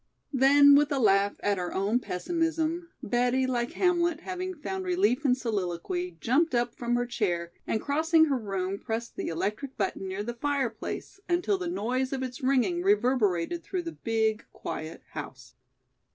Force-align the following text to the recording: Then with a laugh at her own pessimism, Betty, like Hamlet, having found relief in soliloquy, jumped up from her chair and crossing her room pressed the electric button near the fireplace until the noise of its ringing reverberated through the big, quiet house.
Then 0.33 0.73
with 0.73 0.91
a 0.91 0.97
laugh 0.97 1.35
at 1.41 1.59
her 1.59 1.75
own 1.75 1.99
pessimism, 1.99 2.89
Betty, 3.03 3.45
like 3.45 3.73
Hamlet, 3.73 4.21
having 4.21 4.55
found 4.55 4.83
relief 4.83 5.23
in 5.23 5.35
soliloquy, 5.35 6.17
jumped 6.19 6.55
up 6.55 6.73
from 6.73 6.95
her 6.95 7.05
chair 7.05 7.51
and 7.67 7.79
crossing 7.79 8.25
her 8.25 8.39
room 8.39 8.79
pressed 8.79 9.15
the 9.15 9.27
electric 9.27 9.77
button 9.77 10.07
near 10.07 10.23
the 10.23 10.33
fireplace 10.33 11.19
until 11.29 11.59
the 11.59 11.67
noise 11.67 12.13
of 12.13 12.23
its 12.23 12.41
ringing 12.41 12.81
reverberated 12.81 13.61
through 13.63 13.83
the 13.83 13.91
big, 13.91 14.43
quiet 14.51 15.03
house. 15.11 15.53